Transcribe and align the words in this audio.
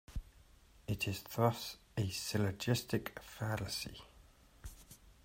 It 0.87 1.07
is 1.07 1.21
thus 1.35 1.77
a 1.95 2.09
syllogistic 2.09 3.19
fallacy. 3.21 4.01